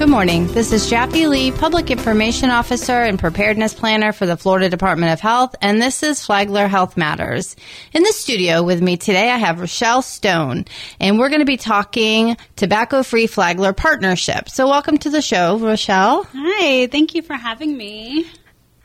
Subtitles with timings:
[0.00, 0.46] Good morning.
[0.46, 5.20] This is Jackie Lee, Public Information Officer and Preparedness Planner for the Florida Department of
[5.20, 7.54] Health, and this is Flagler Health Matters.
[7.92, 10.64] In the studio with me today, I have Rochelle Stone,
[11.00, 14.48] and we're going to be talking Tobacco Free Flagler Partnership.
[14.48, 16.26] So, welcome to the show, Rochelle.
[16.32, 18.24] Hi, thank you for having me.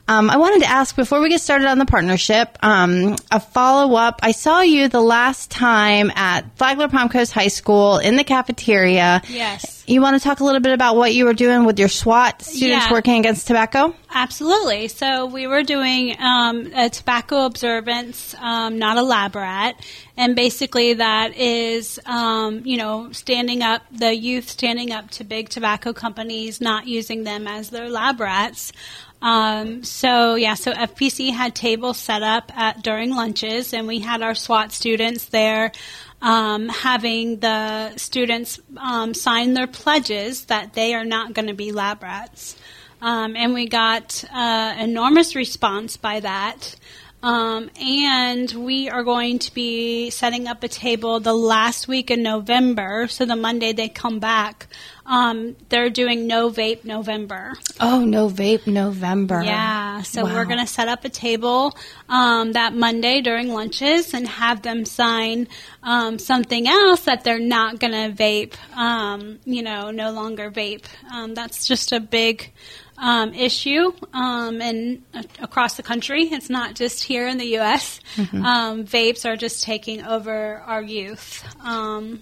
[0.08, 3.96] Um, I wanted to ask before we get started on the partnership, um, a follow
[3.96, 4.20] up.
[4.22, 9.24] I saw you the last time at Flagler Palm Coast High School in the cafeteria.
[9.28, 9.84] Yes.
[9.88, 12.44] You want to talk a little bit about what you were doing with your SWAT
[12.44, 12.92] students Yeah.
[12.92, 13.96] working against tobacco?
[14.14, 14.90] Absolutely.
[14.90, 19.76] So we were doing um, a tobacco observance, um, not a lab rat,
[20.18, 25.50] and basically that is, um, you know, standing up the youth standing up to big
[25.50, 28.72] tobacco companies, not using them as their lab rats.
[29.26, 34.22] Um, so yeah, so FPC had tables set up at during lunches, and we had
[34.22, 35.72] our SWAT students there.
[36.22, 41.72] Um, having the students um, sign their pledges that they are not going to be
[41.72, 42.56] lab rats.
[43.02, 46.76] Um, and we got uh, enormous response by that.
[47.24, 52.22] Um, and we are going to be setting up a table the last week in
[52.22, 53.08] November.
[53.08, 54.68] So the Monday they come back,
[55.06, 57.54] um, they're doing no vape November.
[57.80, 59.42] Oh, no vape November.
[59.44, 60.34] Yeah, so Wow.
[60.34, 61.78] we're going to set up a table
[62.10, 65.48] um, that Monday during lunches and have them sign
[65.84, 70.86] um, something else that they're not going to vape, um, you know, no longer vape.
[71.14, 72.52] Um, that's just a big
[72.98, 76.24] um, issue um, and uh, across the country.
[76.32, 78.00] It's not just here in the U.S.
[78.18, 81.44] Um, vapes are just taking over our youth.
[81.64, 82.22] Um,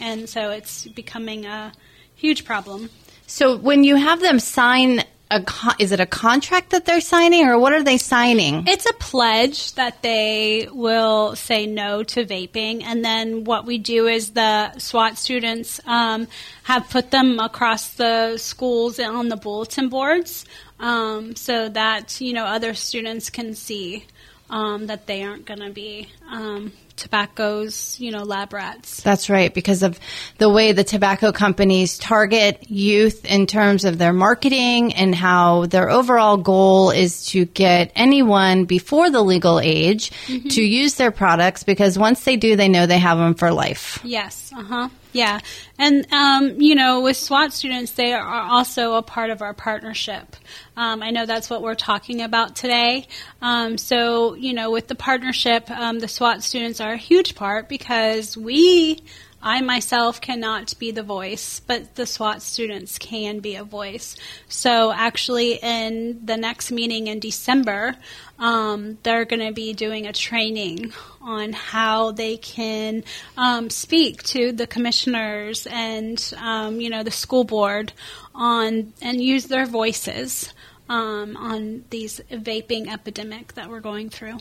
[0.00, 1.72] and so it's becoming a
[2.14, 2.90] huge problem.
[3.26, 7.46] So when you have them sign a, con- is it a contract that they're signing,
[7.46, 8.64] or what are they signing?
[8.66, 14.06] It's a pledge that they will say no to vaping, and then what we do
[14.06, 16.28] is the SWAT students um,
[16.64, 20.44] have put them across the schools and on the bulletin boards,
[20.78, 24.04] um, so that you know other students can see
[24.50, 29.02] um, that they aren't going to be um, tobacco's you know lab rats.
[29.02, 29.98] That's right, because of
[30.38, 35.90] the way the tobacco companies target youth in terms of their marketing and how their
[35.90, 40.10] overall goal is to get anyone before the legal age
[40.50, 44.00] to use their products because once they do, they know they have them for life.
[44.04, 44.52] Yes.
[44.56, 44.88] Uh huh.
[45.12, 45.40] Yeah.
[45.78, 50.36] And, um, you know, with SWAT students, they are also a part of our partnership.
[50.74, 53.06] Um, I know that's what we're talking about today.
[53.42, 57.68] Um, so, you know, with the partnership, um, the SWAT students are a huge part
[57.68, 59.02] because we,
[59.42, 64.14] I myself cannot be the voice, but the SWAT students can be a voice.
[64.48, 67.96] So, actually, in the next meeting in December,
[68.38, 73.02] um, they're going to be doing a training on how they can
[73.36, 77.92] um, speak to the commissioners and um, you know the school board
[78.34, 80.52] on and use their voices
[80.88, 84.38] um, on these vaping epidemic that we're going through.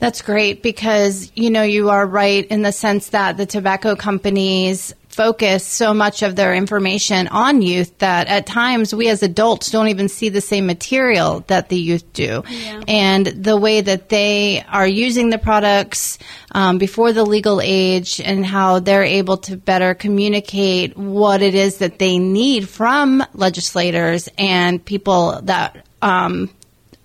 [0.00, 4.94] That's great because, you know, you are right in the sense that the tobacco companies
[5.10, 9.88] focus so much of their information on youth that at times we as adults don't
[9.88, 12.42] even see the same material that the youth do.
[12.48, 12.80] Yeah.
[12.88, 16.18] And the way that they are using the products
[16.52, 21.78] um, before the legal age and how they're able to better communicate what it is
[21.78, 26.48] that they need from legislators and people that um,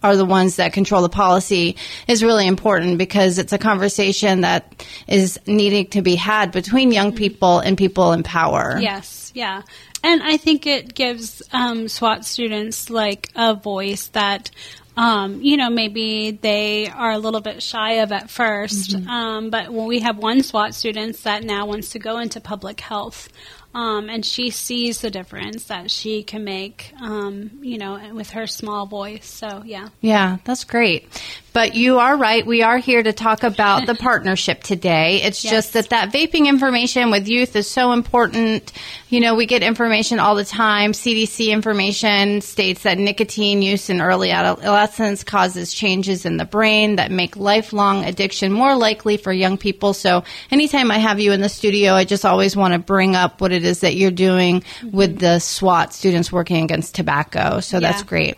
[0.06, 1.76] are the ones that control the policy
[2.08, 7.14] is really important because it's a conversation that is needing to be had between young
[7.14, 8.78] people and people in power.
[8.80, 9.64] Yes, yeah.
[10.04, 14.52] And I think it gives um, SWAT students like a voice that,
[14.96, 19.74] um, you know, maybe they are a little bit shy of at 1st Um, but
[19.74, 23.30] when we have one SWAT student that now wants to go into public health.
[23.76, 28.48] Um, and she sees the difference that she can make, um, you know, with her
[28.48, 29.26] small voice.
[29.26, 29.90] So, yeah.
[30.00, 31.10] Yeah, that's great.
[31.56, 32.46] But you are right.
[32.46, 35.22] We are here to talk about the partnership today.
[35.22, 35.54] It's Yes.
[35.54, 38.74] just that that vaping information with youth is so important.
[39.08, 40.92] You know, we get information all the time.
[40.92, 47.10] CDC information states that nicotine use in early adolescence causes changes in the brain that
[47.10, 49.94] make lifelong addiction more likely for young people.
[49.94, 53.40] So anytime I have you in the studio, I just always want to bring up
[53.40, 54.62] what it is that you're doing
[54.92, 55.20] with mm-hmm.
[55.20, 57.62] the SWAT students working against tobacco.
[57.62, 58.38] So that's great.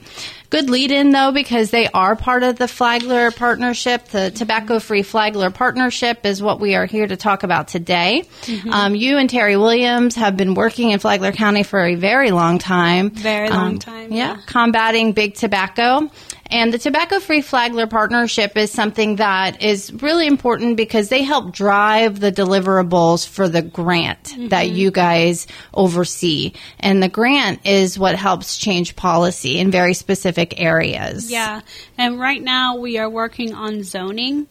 [0.50, 4.06] Good lead in though, because they are part of the Flagler partnership.
[4.08, 8.24] The Tobacco Free Flagler partnership is what we are here to talk about today.
[8.44, 8.70] Mm-hmm.
[8.72, 12.60] Um, you and Terry Williams have been working in Flagler County for a very long
[12.60, 13.10] time.
[13.10, 14.42] Very long Um, time, Yeah, yeah.
[14.46, 16.10] combating big tobacco.
[16.50, 21.52] And the Tobacco Free Flagler Partnership is something that is really important because they help
[21.52, 24.48] drive the deliverables for the grant mm-hmm.
[24.50, 26.54] that you guys oversee.
[26.80, 31.30] And the grant is what helps change policy in very specific areas.
[31.30, 31.62] Yeah.
[31.98, 34.48] And right now we are working on zoning.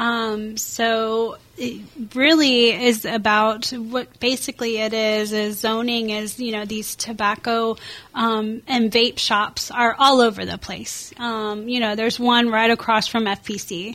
[0.00, 1.82] Um, so it
[2.14, 7.76] really is about what basically it is is zoning is you know these tobacco
[8.14, 11.12] um, and vape shops are all over the place.
[11.18, 13.94] Um, you know, there's one right across from FPC.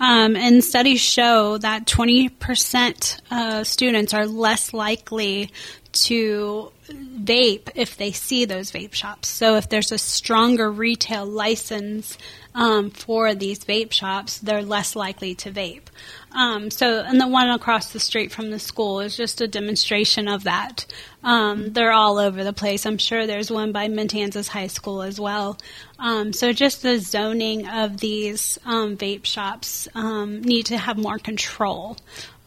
[0.00, 5.52] Um, and studies show that 20% uh, students are less likely
[5.92, 9.28] to vape if they see those vape shops.
[9.28, 12.18] So if there's a stronger retail license
[12.54, 15.86] um, for these vape shops, they're less likely to vape.
[16.32, 20.28] Um, so, and the one across the street from the school is just a demonstration
[20.28, 20.86] of that.
[21.22, 22.86] Um, they're all over the place.
[22.86, 25.58] I'm sure there's one by Matanzas High School as well.
[25.98, 31.18] Um, so, just the zoning of these um, vape shops um, need to have more
[31.18, 31.96] control.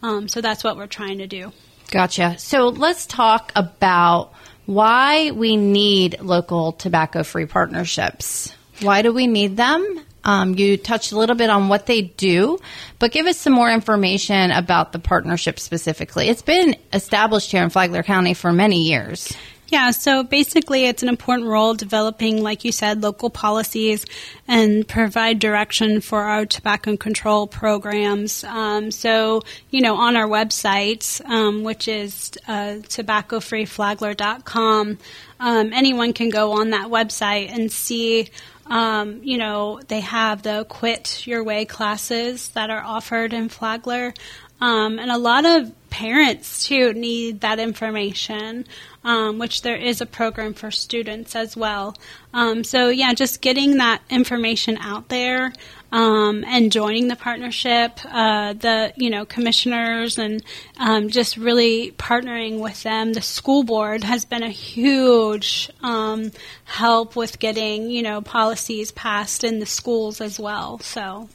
[0.02, 1.52] Um, so, that's what we're trying to do.
[1.90, 2.36] Gotcha.
[2.38, 4.32] So, let's talk about
[4.66, 8.52] why we need local tobacco free partnerships.
[8.80, 10.00] Why do we need them?
[10.24, 12.58] Um, you touched a little bit on what they do,
[12.98, 16.28] but give us some more information about the partnership specifically.
[16.28, 19.32] It's been established here in Flagler County for many years.
[19.68, 24.06] Yeah, so basically, it's an important role developing, like you said, local policies
[24.46, 28.44] and provide direction for our tobacco control programs.
[28.44, 34.98] Um, so, you know, on our website, um, which is uh, tobaccofreeflagler.com,
[35.40, 38.30] um, anyone can go on that website and see
[38.68, 44.12] um, you know, they have the Quit Your Way classes that are offered in Flagler.
[44.60, 48.66] Um, and a lot of parents too need that information,
[49.04, 51.94] um, which there is a program for students as well.
[52.32, 55.52] Um, so yeah, just getting that information out there
[55.96, 60.42] um, and joining the partnership, uh, the you know commissioners and
[60.76, 63.14] um, just really partnering with them.
[63.14, 66.32] The school board has been a huge um,
[66.64, 70.78] help with getting you know policies passed in the schools as well.
[70.80, 71.30] So.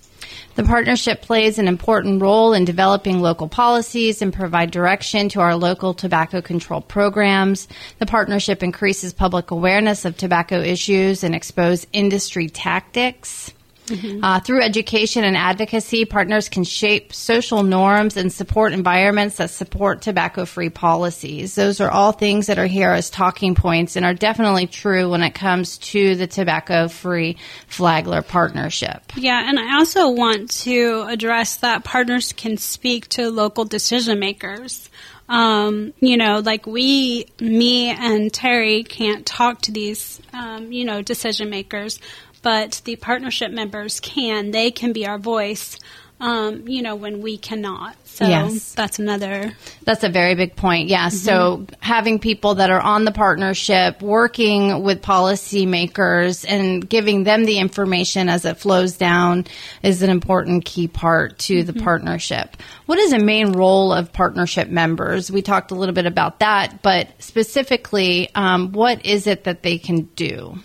[0.53, 5.55] The partnership plays an important role in developing local policies and provide direction to our
[5.55, 7.67] local tobacco control programs.
[7.97, 13.51] The partnership increases public awareness of tobacco issues and expose industry tactics.
[13.91, 14.23] Mm-hmm.
[14.23, 20.01] Uh, through education and advocacy, partners can shape social norms and support environments that support
[20.01, 21.55] tobacco free policies.
[21.55, 25.23] Those are all things that are here as talking points and are definitely true when
[25.23, 29.01] it comes to the tobacco free Flagler partnership.
[29.15, 34.89] Yeah, and I also want to address that partners can speak to local decision makers.
[35.27, 41.01] Um, you know, like we, me and Terry can't talk to these, um, you know,
[41.01, 41.99] decision makers,
[42.41, 44.51] but the partnership members can.
[44.51, 45.77] They can be our voice.
[46.19, 47.95] Um, you know, when we cannot.
[48.05, 48.73] So yes.
[48.73, 49.53] that's another.
[49.85, 50.87] That's a very big point.
[50.87, 51.07] Yeah.
[51.07, 51.15] Mm-hmm.
[51.15, 57.57] So having people that are on the partnership, working with policymakers and giving them the
[57.57, 59.47] information as it flows down
[59.81, 61.71] is an important key part to mm-hmm.
[61.71, 62.55] the partnership.
[62.85, 65.31] What is a main role of partnership members?
[65.31, 69.79] We talked a little bit about that, but specifically, um, what is it that they
[69.79, 70.59] can do?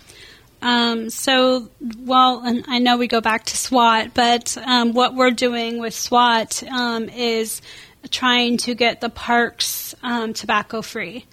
[0.61, 1.69] Um, so,
[1.99, 5.93] well, and I know we go back to SWAT, but um, what we're doing with
[5.93, 7.61] SWAT um, is
[8.09, 11.25] trying to get the parks um, tobacco free.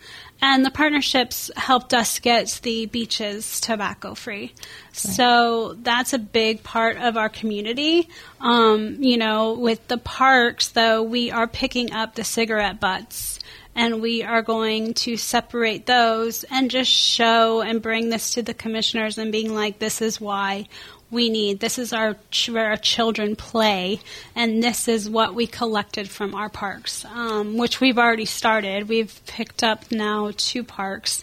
[0.43, 4.52] And the partnerships helped us get the beaches tobacco free.
[4.52, 4.95] Right.
[4.95, 8.11] So that's a big part of our community.
[8.40, 13.38] Um, you know, with the parks, though, we are picking up the cigarette butts
[13.75, 18.54] and we are going to separate those and just show and bring this to the
[18.54, 20.66] commissioners and being like, this is why
[21.11, 21.61] we need.
[21.61, 22.16] This is our
[22.49, 24.00] where our children play,
[24.35, 28.88] and this is what we collected from our parks, um, which we've already started.
[28.88, 31.23] We've picked up now two parks,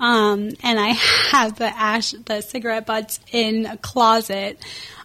[0.00, 0.88] um, and I
[1.30, 4.58] have the ash, the cigarette butts in a closet.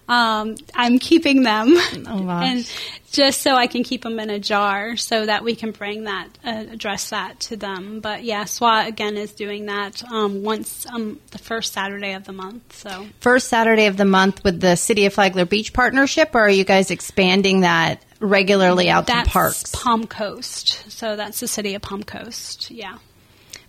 [0.08, 1.74] Um, I'm keeping them,
[2.08, 2.70] oh, and
[3.12, 6.30] just so I can keep them in a jar, so that we can bring that,
[6.46, 8.00] uh, address that to them.
[8.00, 12.32] But yeah, SWAT again is doing that um, once um, the first Saturday of the
[12.32, 12.74] month.
[12.74, 16.50] So first Saturday of the month with the City of Flagler Beach partnership, or are
[16.50, 19.64] you guys expanding that regularly out that's to parks?
[19.74, 22.72] Palm Coast, so that's the City of Palm Coast.
[22.72, 22.98] Yeah.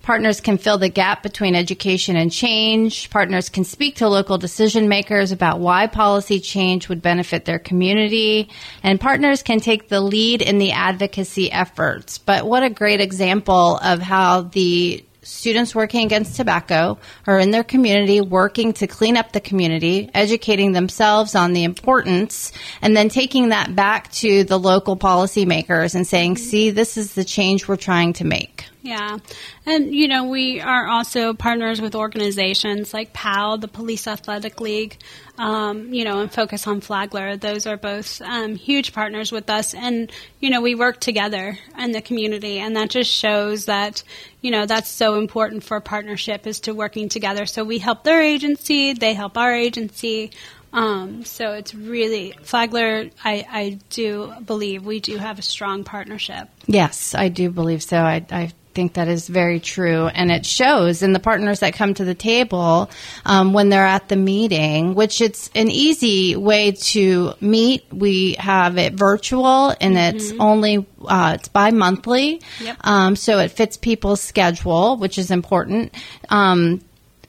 [0.02, 3.10] Partners can fill the gap between education and change.
[3.10, 8.48] Partners can speak to local decision makers about why policy change would benefit their community.
[8.82, 12.16] And partners can take the lead in the advocacy efforts.
[12.18, 17.64] But what a great example of how the students working against tobacco are in their
[17.64, 22.50] community working to clean up the community, educating themselves on the importance,
[22.80, 27.24] and then taking that back to the local policymakers and saying, see, this is the
[27.24, 28.64] change we're trying to make.
[28.80, 29.18] Yeah.
[29.66, 34.96] And, you know, we are also partners with organizations like PAL, the Police Athletic League,
[35.36, 37.36] um, you know, and Focus on Flagler.
[37.36, 39.74] Those are both um, huge partners with us.
[39.74, 42.60] And, you know, we work together in the community.
[42.60, 44.04] And that just shows that,
[44.42, 47.46] you know, that's so important for a partnership is to working together.
[47.46, 50.30] So we help their agency, they help our agency.
[50.72, 53.10] Um, so it's really Flagler.
[53.24, 56.48] I, I do believe we do have a strong partnership.
[56.66, 57.96] Yes, I do believe so.
[57.96, 61.94] I, I think that is very true, and it shows in the partners that come
[61.94, 62.88] to the table
[63.24, 64.94] um, when they're at the meeting.
[64.94, 67.82] Which it's an easy way to meet.
[67.92, 70.16] We have it virtual, and mm-hmm.
[70.16, 72.76] it's only uh, it's bi monthly, yep.
[72.82, 75.92] um, so it fits people's schedule, which is important.
[76.28, 76.80] Um,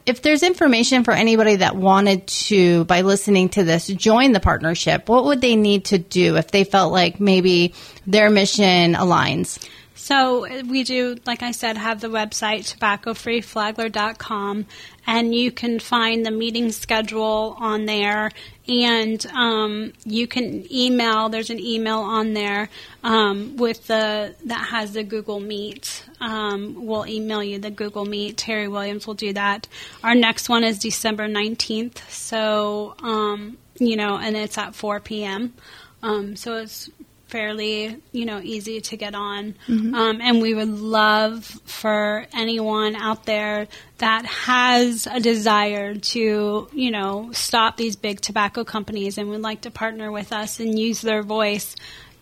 [0.06, 5.10] if there's information for anybody that wanted to, by listening to this, join the partnership,
[5.10, 7.74] what would they need to do if they felt like maybe
[8.06, 9.60] their mission aligns?
[10.01, 14.65] So we do, like I said, have the website tobaccofreeflagler.com,
[15.06, 18.32] and you can find the meeting schedule on there,
[18.65, 21.27] and um, you can email.
[21.27, 22.70] There's an email on there
[23.03, 26.06] um, with the that has the Google Meet.
[26.22, 28.38] Um, we'll email you the Google Meet.
[28.38, 29.68] Terry Williams will do that.
[30.01, 35.53] Our next one is December 19th, so um, you know, and it's at 4 p.m.
[36.01, 36.89] Um, so it's
[37.29, 39.55] fairly, you know, easy to get on.
[39.67, 39.93] Mm-hmm.
[39.93, 43.67] Um, and we would love for anyone out there
[44.00, 49.62] that has a desire to, you know, stop these big tobacco companies and would like
[49.62, 51.75] to partner with us and use their voice.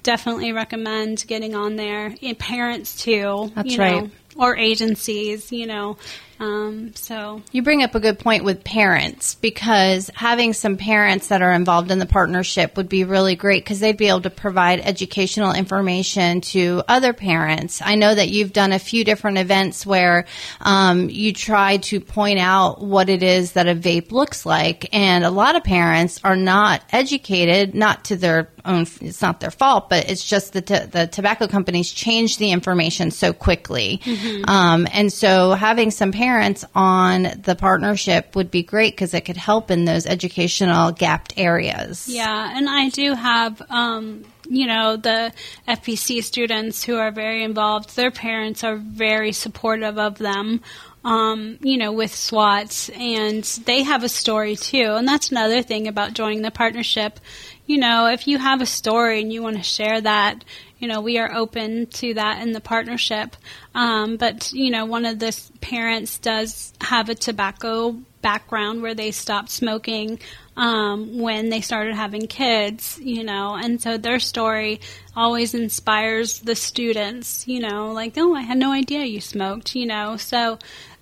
[0.04, 2.16] Definitely recommend getting on there.
[2.22, 3.52] And parents too.
[3.56, 4.12] That's you know, right.
[4.36, 5.98] Or agencies, you know.
[6.40, 11.42] Um, so you bring up a good point with parents because having some parents that
[11.42, 14.80] are involved in the partnership would be really great because they'd be able to provide
[14.80, 17.82] educational information to other parents.
[17.84, 20.26] I know that you've done a few different events where
[20.62, 25.24] um, you try to point out what it is that a vape looks like, and
[25.24, 28.86] a lot of parents are not educated, not to their own.
[29.02, 33.12] It's not their fault, but it's just that t- the tobacco companies change the information
[33.12, 34.50] so quickly, mm-hmm.
[34.50, 39.22] um, and so having some parents parents on the partnership would be great because it
[39.22, 42.06] could help in those educational gapped areas.
[42.10, 43.62] Yeah, and I do have.
[43.70, 45.34] Um, you know, the
[45.68, 50.62] FPC students who are very involved, their parents are very supportive of them.
[51.08, 54.96] Um, you know, with SWATs, and they have a story too.
[54.98, 57.22] And that's another thing about joining the partnership.
[57.66, 60.44] You know, if you have a story and you want to share that,
[60.80, 63.38] you know, we are open to that in the partnership.
[63.74, 69.12] Um, but, you know, one of the parents does have a tobacco background where they
[69.12, 70.20] stopped smoking
[70.58, 74.82] um, when they started having kids, you know, and so their story
[75.16, 79.86] always inspires the students, you know, like, oh, I had no idea you smoked, you
[79.86, 80.58] know, so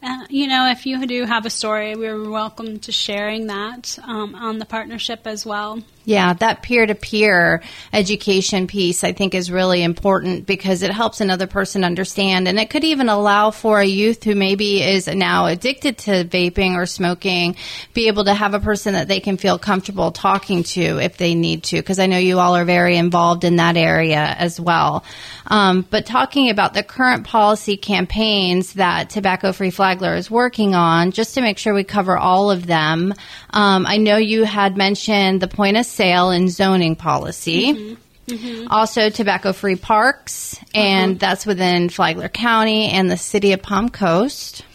[0.05, 4.35] uh, you know, if you do have a story, we're welcome to sharing that um,
[4.35, 5.81] on the partnership as well.
[6.05, 11.19] Yeah, that peer to peer education piece I think is really important because it helps
[11.19, 12.47] another person understand.
[12.47, 16.75] And it could even allow for a youth who maybe is now addicted to vaping
[16.75, 17.55] or smoking
[17.95, 21.33] be able to have a person that they can feel comfortable talking to if they
[21.33, 21.77] need to.
[21.77, 25.03] Because I know you all are very involved in that area as well.
[25.47, 31.11] Um, but talking about the current policy campaigns that Tobacco Free Flagler is working on,
[31.11, 33.13] just to make sure we cover all of them,
[33.51, 37.73] um, I know you had mentioned the point of sale and zoning policy.
[37.73, 38.33] Mm-hmm.
[38.33, 38.67] Mm-hmm.
[38.69, 41.19] Also, tobacco free parks, and mm-hmm.
[41.19, 44.65] that's within Flagler County and the city of Palm Coast.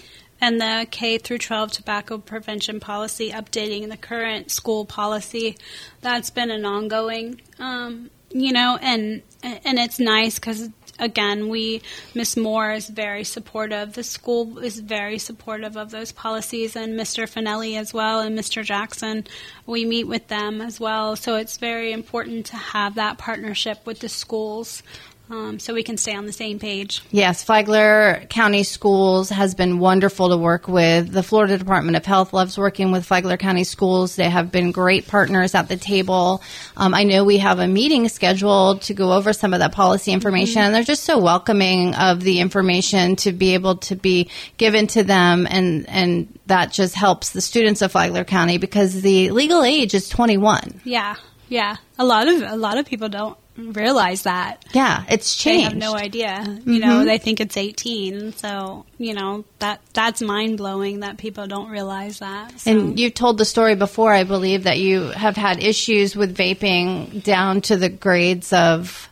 [0.41, 5.59] And the K through 12 tobacco prevention policy, updating the current school policy.
[6.01, 11.83] That's been an ongoing, um, you know, and and it's nice because again, we
[12.15, 13.95] Miss Moore is very supportive.
[13.95, 17.29] The school is very supportive of those policies, and Mr.
[17.29, 18.65] Finelli as well, and Mr.
[18.65, 19.27] Jackson.
[19.67, 24.01] We meet with them as well, so it's very important to have that partnership with
[24.01, 24.83] the schools
[25.31, 27.03] um, so we can stay on the same page.
[27.11, 31.13] Yes, Flagler County Schools has been wonderful to work with.
[31.13, 34.17] The Florida Department of Health loves working with Flagler County Schools.
[34.17, 36.43] They have been great partners at the table.
[36.77, 40.13] Um, I know we have a meeting scheduled to go over some of that policy
[40.13, 40.67] information, mm-hmm.
[40.67, 45.05] and they're just so welcoming of the information to be able to be given to
[45.05, 49.95] them, and and that just helps the students of Flagler County because the legal age
[49.95, 50.81] is 21.
[50.83, 51.15] Yeah,
[51.49, 51.77] yeah.
[51.99, 53.39] A lot of a lot of people don't
[53.69, 54.65] realize that.
[54.73, 55.61] Yeah, it's changed.
[55.61, 56.45] They have no idea.
[56.65, 57.07] You know, mm-hmm.
[57.07, 58.33] they think it's 18.
[58.33, 62.61] So, you know, that that's mind blowing that people don't realize that.
[62.61, 62.71] So.
[62.71, 67.23] And you've told the story before, I believe, that you have had issues with vaping
[67.23, 69.09] down to the grades of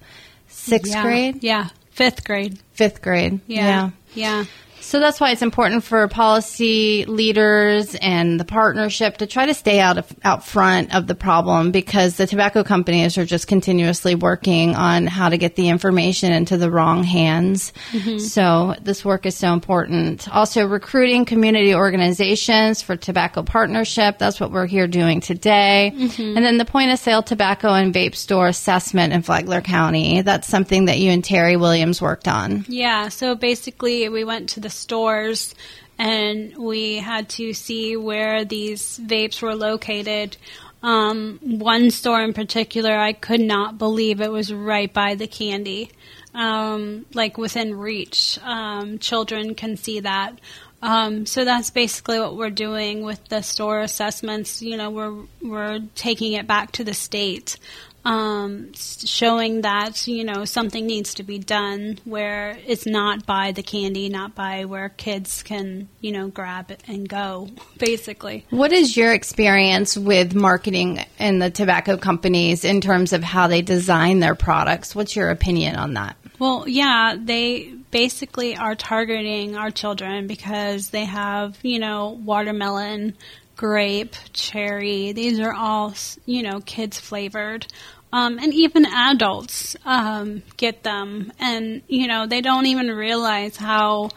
[0.49, 1.03] sixth yeah.
[1.03, 1.69] grade, Yeah.
[1.91, 2.59] Fifth grade.
[2.75, 3.41] fifth grade.
[3.47, 3.91] Yeah.
[4.15, 4.45] Yeah.
[4.81, 9.81] So that's why it's important for policy leaders and the partnership to try to stay
[9.81, 14.75] out of, out front of the problem because the tobacco companies are just continuously working
[14.75, 17.73] on how to get the information into the wrong hands.
[17.93, 18.19] Mm-hmm.
[18.19, 20.29] So this work is so important.
[20.35, 24.19] Also recruiting community organizations for tobacco partnership.
[24.19, 25.93] That's what we're here doing today.
[25.95, 26.37] Mm-hmm.
[26.37, 30.23] And then the point of sale tobacco and vape store assessment in Flagler County.
[30.23, 32.65] That's something that you and Terry Williams worked on.
[32.69, 35.55] Yeah, so basically, we went to the stores
[35.99, 40.37] and we had to see where these vapes were located.
[40.83, 45.91] Um, one store in particular, I could not believe it was right by the candy,
[46.35, 48.39] um, like within reach.
[48.45, 50.39] Um, children can see that.
[50.81, 54.63] Um, so that's basically what we're doing with the store assessments.
[54.63, 57.57] You know, we're we're taking it back to the state
[58.05, 63.63] um, showing that you know something needs to be done where it's not by the
[63.63, 67.49] candy, not by where kids can you know grab it and go.
[67.79, 73.47] Basically, What is your experience with marketing and the tobacco companies in terms of how
[73.49, 74.95] they design their products?
[74.95, 76.17] What's your opinion on that?
[76.39, 83.17] well, yeah, they basically are targeting our children because they have you know watermelon,
[83.59, 85.13] grape, cherry.
[85.13, 85.93] These are all
[86.25, 87.67] you know kids flavored.
[88.11, 94.09] Um, and even adults um, get them, and you know they don't even realize how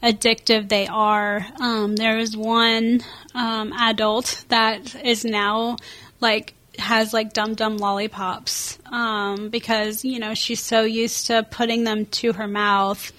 [0.00, 1.44] addictive they are.
[1.58, 3.00] Um, there is one
[3.34, 5.78] um, adult that is now
[6.20, 11.82] like has like dum dum lollipops um, because you know she's so used to putting
[11.82, 13.12] them to her mouth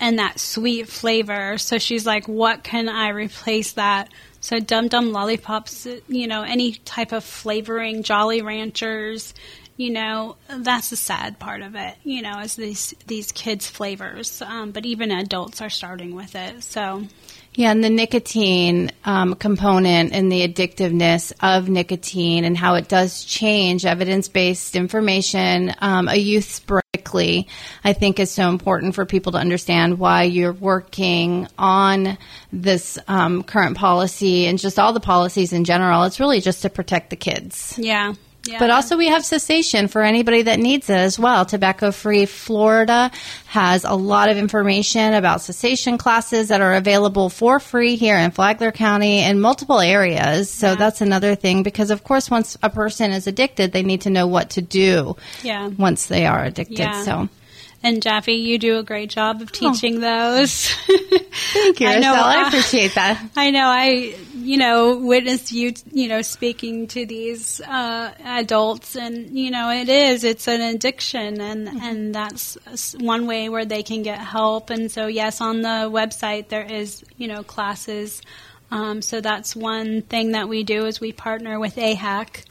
[0.00, 1.58] and that sweet flavor.
[1.58, 4.10] So she's like, what can I replace that?
[4.46, 9.34] So Dum Dum Lollipops, you know, any type of flavoring, Jolly Ranchers,
[9.76, 11.96] you know, that's the sad part of it.
[12.04, 16.62] You know, is these these kids' flavors, um, but even adults are starting with it.
[16.62, 17.08] So
[17.56, 23.24] Yeah, and the nicotine um, component and the addictiveness of nicotine and how it does
[23.24, 25.72] change evidence based information.
[25.78, 27.48] Um, a youth Berkeley,
[27.82, 32.18] I think, is so important for people to understand why you're working on
[32.52, 36.02] this um, current policy and just all the policies in general.
[36.02, 37.78] It's really just to protect the kids.
[37.78, 38.12] yeah,
[38.48, 38.58] yeah.
[38.58, 41.44] But also, we have cessation for anybody that needs it as well.
[41.44, 43.10] Tobacco Free Florida
[43.46, 48.30] has a lot of information about cessation classes that are available for free here in
[48.30, 50.50] Flagler County in multiple areas.
[50.50, 50.74] So Yeah.
[50.76, 54.26] that's another thing because, of course, once a person is addicted, they need to know
[54.26, 55.68] what to do Yeah.
[55.68, 56.78] once they are addicted.
[56.78, 57.02] Yeah.
[57.04, 57.28] So
[57.82, 60.68] and Jaffe, you do a great job of teaching those.
[61.52, 62.24] thank you, I know, Estelle.
[62.24, 63.22] I uh, appreciate that.
[63.36, 63.66] I know.
[63.68, 69.70] I, you know, witnessed you, you know, speaking to these uh, adults, and you know,
[69.70, 70.22] it is.
[70.22, 72.56] It's an addiction, and and that's
[72.98, 74.70] one way where they can get help.
[74.70, 78.22] And so, yes, on the website there is, you know, classes.
[78.70, 82.44] Um, so that's one thing that we do is we partner with AHEC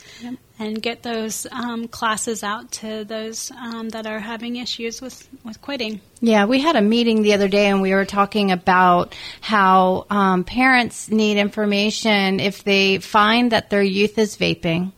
[0.58, 5.62] and get those um, classes out to those um, that are having issues with with
[5.62, 6.00] quitting.
[6.22, 10.44] Yeah, we had a meeting the other day and we were talking about how um,
[10.44, 14.94] parents need information if they find that their youth is vaping.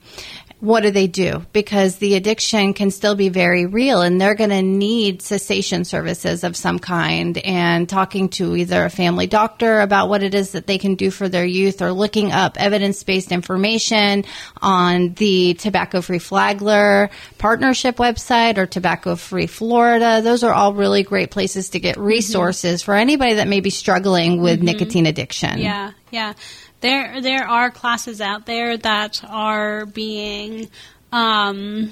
[0.59, 1.45] What do they do?
[1.53, 6.43] Because the addiction can still be very real and they're going to need cessation services
[6.43, 10.65] of some kind and talking to either a family doctor about what it is that
[10.65, 14.25] they can do for their youth or looking up evidence based information
[14.59, 20.23] on the Tobacco Free Flagler partnership website or Tobacco Free Florida.
[20.23, 22.05] Those are all really great places to get mm-hmm.
[22.05, 24.65] resources for anybody that may be struggling with mm-hmm.
[24.65, 25.59] nicotine addiction.
[25.59, 26.33] Yeah, yeah.
[26.81, 30.69] There there are classes out there that are being
[31.11, 31.91] um,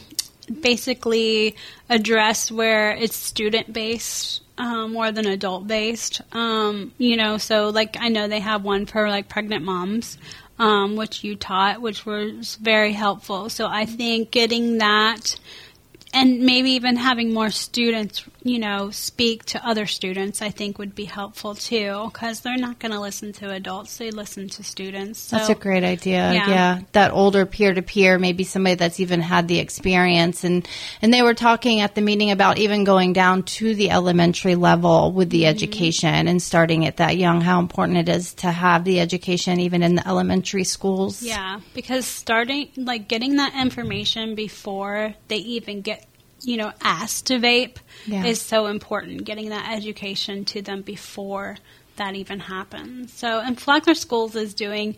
[0.62, 1.56] basically
[1.90, 6.22] addressed where it's student based um, more than adult based.
[6.32, 10.18] Um, you know, so like I know they have one for like pregnant moms.
[10.58, 13.50] Um, which you taught, which was very helpful.
[13.50, 15.36] So I think getting that
[16.16, 20.96] and maybe even having more students, you know, speak to other students, I think would
[20.96, 25.20] be helpful too, because they're not going to listen to adults; they listen to students.
[25.20, 26.34] So, That's a great idea.
[26.34, 26.50] Yeah.
[26.50, 26.82] Yeah.
[26.94, 30.68] That older peer to peer, maybe somebody that's even had the experience and
[31.02, 35.12] and they were talking at the meeting about even going down to the elementary level
[35.12, 35.32] with Mm-hmm.
[35.32, 39.60] the education and starting at that young how important it is to have the education
[39.60, 41.22] even in the elementary schools.
[41.24, 46.05] Yeah, because starting like getting that information before they even get
[46.46, 48.26] you know, asked to vape Yeah.
[48.26, 49.26] is so important.
[49.26, 51.58] Getting that education to them before
[51.98, 53.14] that even happens.
[53.14, 54.96] So, and Flagler Schools is doing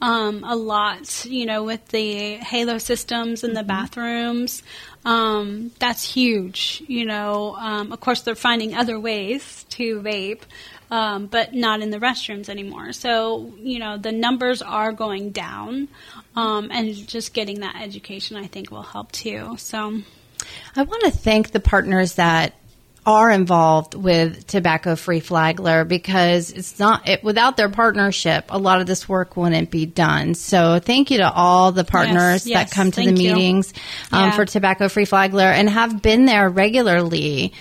[0.00, 4.62] um, a lot, you know, with the Halo systems in the bathrooms.
[5.04, 6.82] Um, that's huge.
[6.86, 10.42] You know, um, of course, they're finding other ways to vape.
[10.90, 12.94] Um, but not in the restrooms anymore.
[12.94, 15.88] So, you know, the numbers are going down,
[16.34, 19.56] um, and just getting that education, I think, will help too.
[19.58, 20.00] So,
[20.76, 22.54] I want to thank the partners that
[23.06, 28.82] are involved with Tobacco Free Flagler because it's not it, without their partnership, a lot
[28.82, 30.34] of this work wouldn't be done.
[30.34, 33.72] So thank you to all the partners yes, that come to the meetings
[34.12, 34.30] um, Yeah.
[34.32, 37.54] for Tobacco Free Flagler and have been there regularly.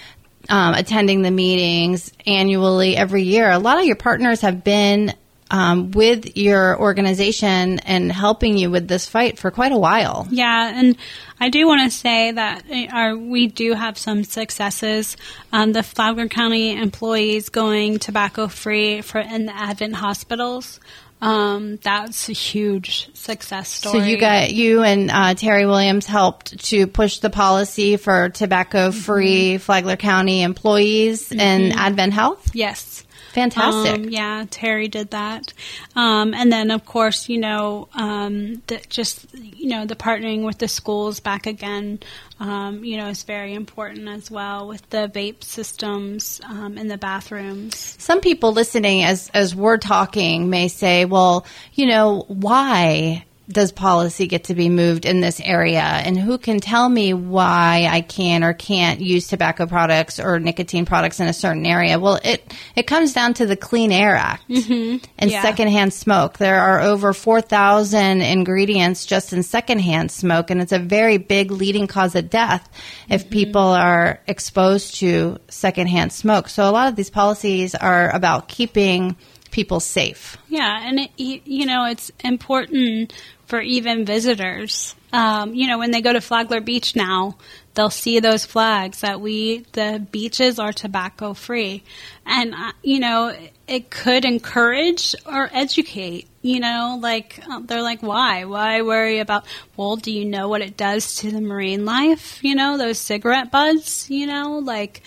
[0.49, 3.51] Um, attending the meetings annually every year.
[3.51, 5.13] A lot of your partners have been
[5.49, 10.27] um, with your organization and helping you with this fight for quite a while.
[10.29, 10.97] Yeah, and
[11.39, 15.17] I do want to say that uh, our, we do have some successes.
[15.53, 20.79] Um, the Flagler County employees going tobacco free for in the Advent hospitals.
[21.19, 23.99] Um, that's a huge success story.
[24.01, 29.57] So you got you and uh, Terry Williams helped to push the policy for tobacco-free
[29.57, 32.51] Flagler County employees and Advent Health.
[32.53, 33.03] yes.
[33.37, 33.93] Fantastic.
[33.93, 35.53] Um, yeah, Terry did that,
[35.95, 40.57] um, and then of course, you know, um, the, just you know, the partnering with
[40.57, 41.99] the schools back again,
[42.39, 46.97] um, you know, is very important as well with the vape systems um, in the
[46.97, 47.95] bathrooms.
[47.99, 51.45] Some people listening as as we're talking may say, "Well,
[51.75, 55.81] you know, why does policy get to be moved in this area?
[55.81, 60.85] And who can tell me why I can or can't use tobacco products or nicotine
[60.85, 64.47] products in a certain area?" Well, it it comes down to the Clean Air Act
[64.49, 64.97] mm-hmm.
[65.17, 65.41] and Yeah.
[65.41, 66.37] secondhand smoke.
[66.37, 71.87] There are over 4,000 ingredients just in secondhand smoke, and it's a very big leading
[71.87, 72.67] cause of death
[73.09, 73.29] if mm-hmm.
[73.31, 76.49] people are exposed to secondhand smoke.
[76.49, 79.15] So a lot of these policies are about keeping
[79.57, 80.37] people safe.
[80.49, 83.11] Yeah, and it, you know it's important
[83.47, 84.93] for even visitors.
[85.11, 87.37] Um, you know, when they go to Flagler Beach now,
[87.73, 91.83] they'll see those flags that we the beaches are tobacco free,
[92.23, 93.35] and uh, you know
[93.67, 96.27] it could encourage or educate.
[96.43, 98.45] You know, like uh, they're like, why?
[98.45, 99.47] Why worry about?
[99.75, 102.43] Well, do you know what it does to the marine life?
[102.43, 104.07] You know, those cigarette buds.
[104.07, 105.01] You know, like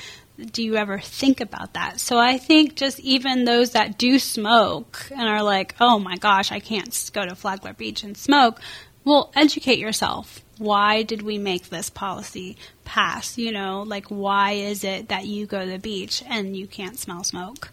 [0.47, 2.01] do you ever think about that?
[2.01, 6.53] So I think just even those that do smoke and are like, oh my gosh,
[6.53, 8.61] I can't go to Flagler Beach and smoke,
[9.05, 10.43] well, educate yourself.
[10.59, 13.39] Why did we make this policy pass?
[13.39, 16.99] You know, like why is it that you go to the beach and you can't
[16.99, 17.71] smell smoke?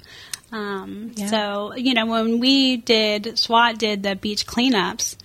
[0.51, 1.27] Um, Yeah.
[1.27, 5.17] So, you know, when we did, SWAT did the beach cleanups,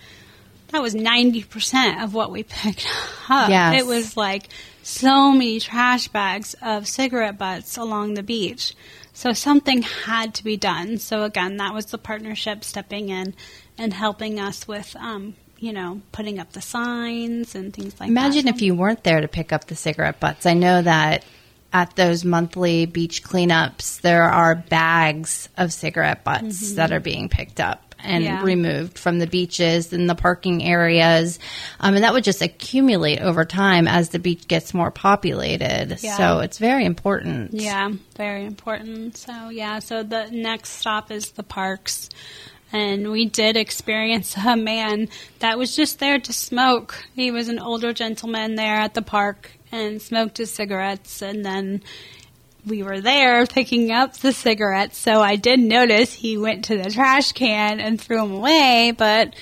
[0.73, 2.87] that was 90% of what we picked
[3.29, 3.51] up.
[3.51, 3.83] Yes.
[3.83, 4.49] It was like
[4.83, 8.75] so many trash bags of cigarette butts along the beach.
[9.13, 10.99] So something had to be done.
[10.99, 13.35] So again, that was the partnership stepping in
[13.79, 18.15] and helping us with, um, you know, putting up the signs and things like Imagine
[18.15, 18.41] that.
[18.41, 20.47] Imagine if you weren't there to pick up the cigarette butts.
[20.47, 21.25] I know that
[21.73, 27.61] at those monthly beach cleanups, there are bags of cigarette butts that are being picked
[27.61, 28.43] up and Yeah.
[28.43, 31.39] removed from the beaches and the parking areas.
[31.81, 35.99] Um, and that would just accumulate over time as the beach gets more populated.
[36.03, 36.17] Yeah.
[36.17, 37.53] So it's very important.
[37.55, 39.17] Yeah, very important.
[39.17, 42.09] So yeah, so the next stop is the parks.
[42.75, 45.09] And we did experience a man
[45.41, 46.95] that was just there to smoke.
[47.15, 51.83] He was an older gentleman there at the park and smoked his cigarettes and then
[52.67, 56.91] we were there picking up the cigarettes, so I did notice he went to the
[56.91, 59.35] trash can and threw them away, but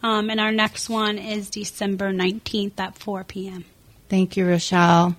[0.01, 3.65] Um, and our next one is December 19th at 4 p.m.
[4.09, 5.15] Thank you, Rochelle.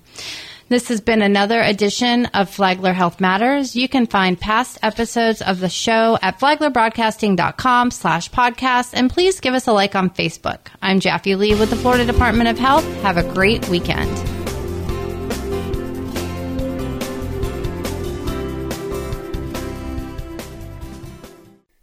[0.69, 3.75] This has been another edition of Flagler Health Matters.
[3.75, 9.55] You can find past episodes of the show at flaglerbroadcasting.com slash podcast, and please give
[9.55, 10.59] us a like on Facebook.
[10.79, 12.85] I'm Jaffe Lee with the Florida Department of Health.
[13.01, 14.38] Have a great weekend.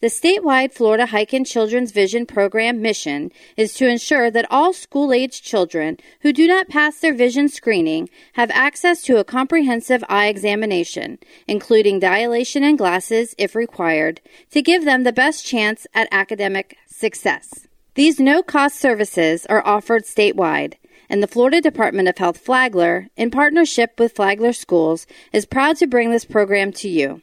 [0.00, 5.42] The statewide Florida Heiken Children's Vision Program mission is to ensure that all school age
[5.42, 11.18] children who do not pass their vision screening have access to a comprehensive eye examination,
[11.46, 17.66] including dilation and glasses if required, to give them the best chance at academic success.
[17.94, 20.76] These no cost services are offered statewide
[21.10, 25.88] and the Florida Department of Health Flagler, in partnership with Flagler Schools, is proud to
[25.88, 27.20] bring this program to you.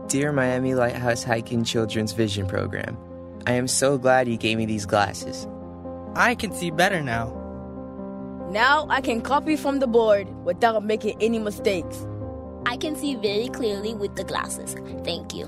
[0.08, 2.98] Dear Miami Lighthouse Heiken Children's Vision Program,
[3.46, 5.46] I am so glad you gave me these glasses.
[6.16, 7.43] I can see better now.
[8.54, 12.06] Now I can copy from the board without making any mistakes.
[12.68, 14.76] I can see very clearly with the glasses.
[15.04, 15.46] Thank you.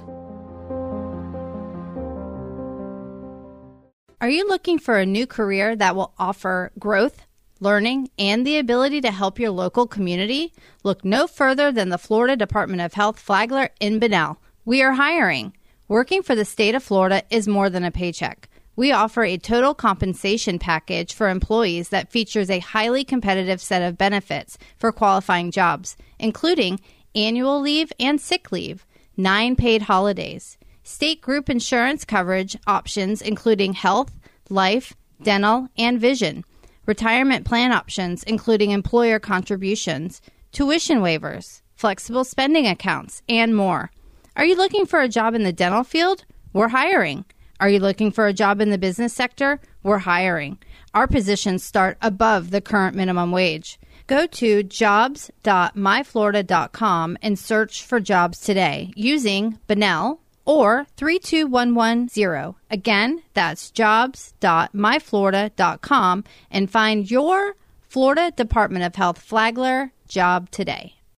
[4.19, 7.21] Are you looking for a new career that will offer growth,
[7.59, 10.51] learning, and the ability to help your local community?
[10.83, 14.37] Look no further than the Florida Department of Health Flagler in Bunnell.
[14.65, 15.53] We are hiring.
[15.87, 18.49] Working for the state of Florida is more than a paycheck.
[18.77, 23.97] We offer a total compensation package for employees that features a highly competitive set of
[23.97, 26.81] benefits for qualifying jobs, including
[27.15, 28.85] annual leave and sick leave,
[29.15, 34.11] nine paid holidays, state group insurance coverage options including health,
[34.49, 36.43] life, dental, and vision,
[36.85, 43.89] retirement plan options including employer contributions, tuition waivers, flexible spending accounts, and more.
[44.35, 46.25] Are you looking for a job in the dental field?
[46.51, 47.23] We're hiring.
[47.59, 49.61] Are you looking for a job in the business sector?
[49.81, 50.57] We're hiring.
[50.93, 53.79] Our positions start above the current minimum wage.
[54.07, 62.55] Go to jobs.myflorida.com and search for jobs today using Bunnell or 32110.
[62.69, 67.55] Again, that's jobs.myflorida.com and find your
[67.87, 70.95] Florida Department of Health Flagler job today.